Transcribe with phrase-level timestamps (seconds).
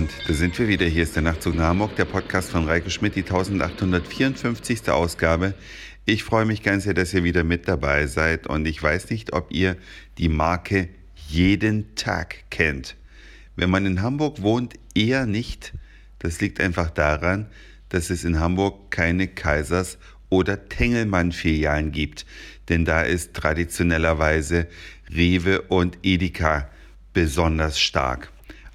[0.00, 0.86] Und da sind wir wieder.
[0.86, 4.88] Hier ist der Nachtzug nach Hamburg, der Podcast von Reike Schmidt, die 1854.
[4.88, 5.52] Ausgabe.
[6.06, 8.46] Ich freue mich ganz sehr, dass ihr wieder mit dabei seid.
[8.46, 9.76] Und ich weiß nicht, ob ihr
[10.16, 10.88] die Marke
[11.28, 12.96] jeden Tag kennt.
[13.56, 15.74] Wenn man in Hamburg wohnt, eher nicht.
[16.18, 17.48] Das liegt einfach daran,
[17.90, 19.98] dass es in Hamburg keine Kaisers-
[20.30, 22.24] oder Tengelmann-Filialen gibt.
[22.70, 24.66] Denn da ist traditionellerweise
[25.14, 26.70] Rewe und Edeka
[27.12, 28.32] besonders stark.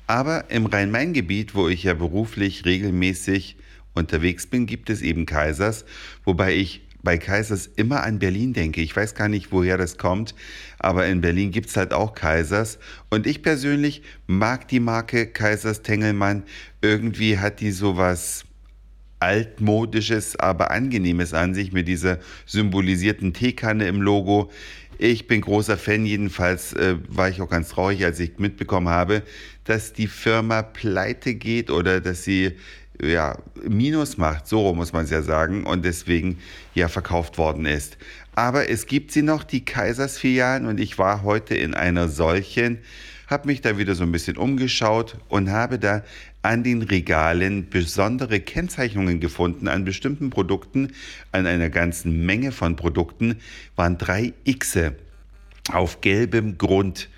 [0.08, 3.58] Aber im Rhein-Main-Gebiet, wo ich ja beruflich regelmäßig
[3.94, 5.86] unterwegs bin, gibt es eben Kaisers,
[6.23, 8.82] wobei ich bei Kaisers immer an Berlin denke.
[8.82, 10.36] Ich weiß gar nicht, woher das kommt,
[10.80, 12.80] aber in Berlin gibt es halt auch Kaisers.
[13.10, 16.44] Und ich persönlich mag die Marke Kaisers Tengelmann.
[16.82, 18.46] Irgendwie hat die sowas
[19.20, 24.52] altmodisches, aber angenehmes an sich mit dieser symbolisierten Teekanne im Logo.
[24.98, 29.24] Ich bin großer Fan, jedenfalls äh, war ich auch ganz traurig, als ich mitbekommen habe,
[29.65, 32.54] dass die Firma pleite geht oder dass sie
[33.02, 33.37] ja,
[33.68, 36.37] Minus macht, so muss man es ja sagen, und deswegen
[36.74, 37.98] ja verkauft worden ist.
[38.35, 42.80] Aber es gibt sie noch, die Kaisersfilialen, und ich war heute in einer solchen,
[43.27, 46.04] habe mich da wieder so ein bisschen umgeschaut und habe da
[46.41, 50.93] an den Regalen besondere Kennzeichnungen gefunden an bestimmten Produkten,
[51.31, 53.37] an einer ganzen Menge von Produkten
[53.76, 54.96] waren drei Xe
[55.71, 57.09] auf gelbem Grund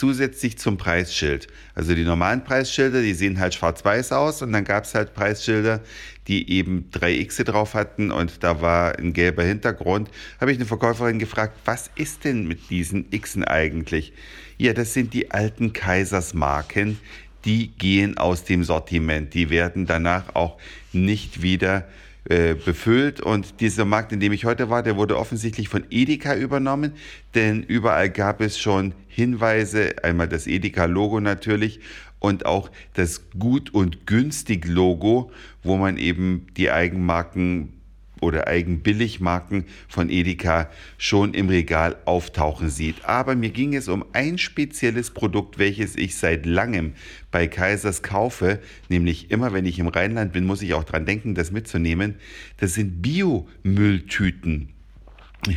[0.00, 1.46] zusätzlich zum Preisschild.
[1.74, 5.80] Also die normalen Preisschilder, die sehen halt schwarz-weiß aus und dann gab es halt Preisschilder,
[6.26, 10.10] die eben drei Xe drauf hatten und da war ein gelber Hintergrund.
[10.40, 14.14] Habe ich eine Verkäuferin gefragt, was ist denn mit diesen Xen eigentlich?
[14.56, 16.98] Ja, das sind die alten Kaisersmarken,
[17.44, 19.34] die gehen aus dem Sortiment.
[19.34, 20.56] Die werden danach auch
[20.94, 21.86] nicht wieder
[22.24, 23.20] äh, befüllt.
[23.20, 26.92] Und dieser Markt, in dem ich heute war, der wurde offensichtlich von Edeka übernommen,
[27.34, 31.80] denn überall gab es schon Hinweise, einmal das Edeka-Logo natürlich
[32.18, 35.32] und auch das Gut- und Günstig-Logo,
[35.62, 37.79] wo man eben die Eigenmarken
[38.20, 43.04] oder Eigenbilligmarken von Edeka schon im Regal auftauchen sieht.
[43.04, 46.94] Aber mir ging es um ein spezielles Produkt, welches ich seit langem
[47.30, 51.34] bei Kaisers kaufe, nämlich immer wenn ich im Rheinland bin, muss ich auch dran denken,
[51.34, 52.16] das mitzunehmen.
[52.56, 54.79] Das sind Biomülltüten.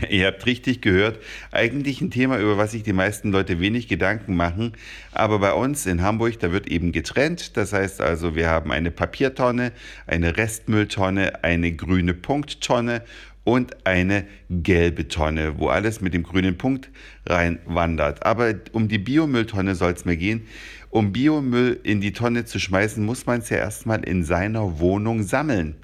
[0.10, 1.20] Ihr habt richtig gehört,
[1.52, 4.74] eigentlich ein Thema, über was sich die meisten Leute wenig Gedanken machen.
[5.12, 7.58] Aber bei uns in Hamburg, da wird eben getrennt.
[7.58, 9.74] Das heißt also, wir haben eine Papiertonne,
[10.08, 13.02] eine Restmülltonne, eine grüne Punkttonne
[13.44, 16.90] und eine gelbe Tonne, wo alles mit dem grünen Punkt
[17.26, 18.26] reinwandert.
[18.26, 20.48] Aber um die Biomülltonne soll es mir gehen.
[20.92, 25.24] Um Biomüll in die Tonne zu schmeißen, muss man es ja erstmal in seiner Wohnung
[25.24, 25.76] sammeln.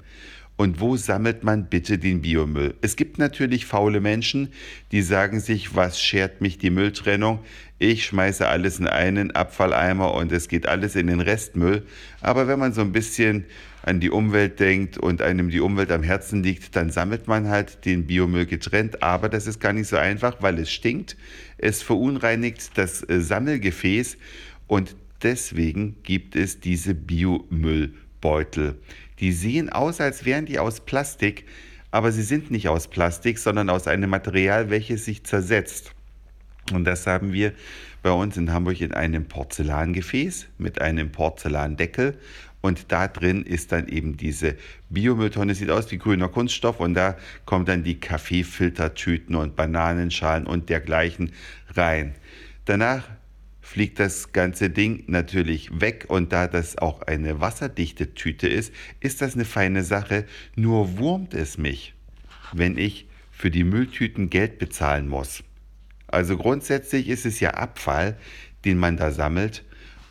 [0.60, 2.74] Und wo sammelt man bitte den Biomüll?
[2.82, 4.50] Es gibt natürlich faule Menschen,
[4.92, 7.38] die sagen sich, was schert mich die Mülltrennung?
[7.78, 11.86] Ich schmeiße alles in einen Abfalleimer und es geht alles in den Restmüll.
[12.20, 13.46] Aber wenn man so ein bisschen
[13.84, 17.86] an die Umwelt denkt und einem die Umwelt am Herzen liegt, dann sammelt man halt
[17.86, 19.02] den Biomüll getrennt.
[19.02, 21.16] Aber das ist gar nicht so einfach, weil es stinkt.
[21.56, 24.18] Es verunreinigt das äh, Sammelgefäß
[24.66, 28.76] und deswegen gibt es diese Biomüllbeutel.
[29.20, 31.44] Die sehen aus, als wären die aus Plastik,
[31.90, 35.92] aber sie sind nicht aus Plastik, sondern aus einem Material, welches sich zersetzt.
[36.72, 37.52] Und das haben wir
[38.02, 42.16] bei uns in Hamburg in einem Porzellangefäß mit einem Porzellandeckel.
[42.62, 44.56] Und da drin ist dann eben diese
[44.90, 46.80] Biomülltonne, sieht aus wie grüner Kunststoff.
[46.80, 51.32] Und da kommen dann die Kaffeefiltertüten und Bananenschalen und dergleichen
[51.74, 52.14] rein.
[52.66, 53.08] Danach
[53.70, 59.22] fliegt das ganze Ding natürlich weg und da das auch eine wasserdichte Tüte ist, ist
[59.22, 60.24] das eine feine Sache.
[60.56, 61.94] Nur wurmt es mich,
[62.52, 65.44] wenn ich für die Mülltüten Geld bezahlen muss.
[66.08, 68.18] Also grundsätzlich ist es ja Abfall,
[68.64, 69.64] den man da sammelt.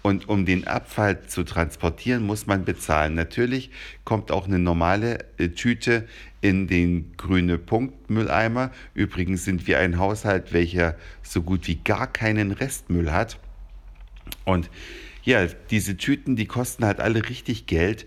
[0.03, 3.13] Und um den Abfall zu transportieren, muss man bezahlen.
[3.15, 3.71] Natürlich
[4.05, 6.07] kommt auch eine normale äh, Tüte
[6.39, 8.71] in den grüne Punktmülleimer.
[8.93, 13.37] Übrigens sind wir ein Haushalt, welcher so gut wie gar keinen Restmüll hat.
[14.45, 14.69] Und
[15.23, 18.05] ja, diese Tüten, die kosten halt alle richtig Geld,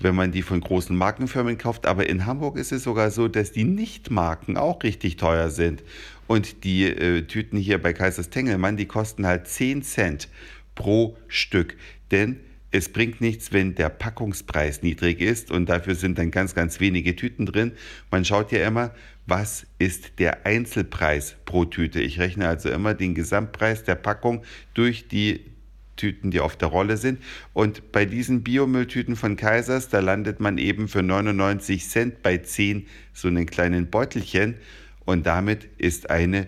[0.00, 1.86] wenn man die von großen Markenfirmen kauft.
[1.86, 5.82] Aber in Hamburg ist es sogar so, dass die Nichtmarken auch richtig teuer sind.
[6.26, 10.28] Und die äh, Tüten hier bei Kaisers Tengelmann, die kosten halt 10 Cent
[10.74, 11.76] pro Stück.
[12.10, 12.40] Denn
[12.74, 17.14] es bringt nichts, wenn der Packungspreis niedrig ist und dafür sind dann ganz, ganz wenige
[17.14, 17.70] Tüten drin.
[18.10, 18.92] Man schaut ja immer,
[19.26, 22.00] was ist der Einzelpreis pro Tüte.
[22.00, 24.42] Ich rechne also immer den Gesamtpreis der Packung
[24.74, 25.53] durch die
[25.96, 27.20] Tüten, die auf der Rolle sind.
[27.52, 32.86] Und bei diesen Biomülltüten von Kaisers, da landet man eben für 99 Cent bei 10
[33.12, 34.56] so einen kleinen Beutelchen.
[35.04, 36.46] Und damit ist eine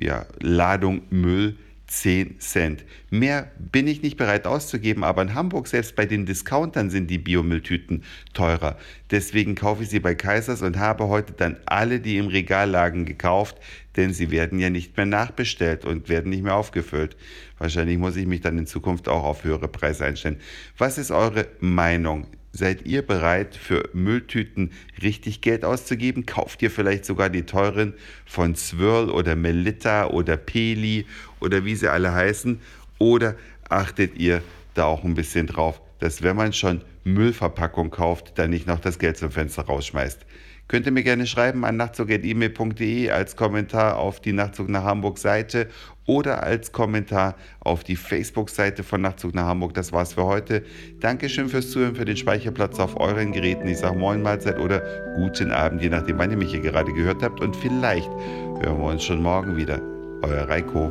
[0.00, 1.56] ja, Ladung Müll
[1.92, 2.84] 10 Cent.
[3.10, 7.18] Mehr bin ich nicht bereit auszugeben, aber in Hamburg selbst bei den Discountern sind die
[7.18, 8.02] Biomülltüten
[8.32, 8.78] teurer.
[9.10, 13.04] Deswegen kaufe ich sie bei Kaisers und habe heute dann alle, die im Regal lagen,
[13.04, 13.58] gekauft,
[13.96, 17.14] denn sie werden ja nicht mehr nachbestellt und werden nicht mehr aufgefüllt.
[17.58, 20.40] Wahrscheinlich muss ich mich dann in Zukunft auch auf höhere Preise einstellen.
[20.78, 22.26] Was ist eure Meinung?
[22.54, 24.72] Seid ihr bereit, für Mülltüten
[25.02, 26.26] richtig Geld auszugeben?
[26.26, 27.94] Kauft ihr vielleicht sogar die teuren
[28.26, 31.06] von Swirl oder Melitta oder Peli
[31.40, 32.60] oder wie sie alle heißen?
[32.98, 33.36] Oder
[33.70, 34.42] achtet ihr
[34.74, 38.98] da auch ein bisschen drauf, dass wenn man schon Müllverpackung kauft, dann nicht noch das
[38.98, 40.26] Geld zum Fenster rausschmeißt?
[40.72, 45.68] Könnt ihr mir gerne schreiben an nachtzug.email.de als Kommentar auf die Nachtzug nach Hamburg Seite
[46.06, 49.74] oder als Kommentar auf die Facebook-Seite von Nachtzug nach Hamburg.
[49.74, 50.64] Das war's für heute.
[50.98, 53.68] Dankeschön fürs Zuhören, für den Speicherplatz auf euren Geräten.
[53.68, 54.80] Ich sage Moin Mahlzeit oder
[55.18, 57.42] guten Abend, je nachdem, wann ihr mich hier gerade gehört habt.
[57.42, 59.78] Und vielleicht hören wir uns schon morgen wieder.
[60.22, 60.90] Euer Reiko.